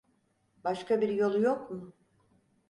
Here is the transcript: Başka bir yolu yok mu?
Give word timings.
Başka 0.63 1.01
bir 1.01 1.09
yolu 1.09 1.39
yok 1.41 1.71
mu? 1.71 1.93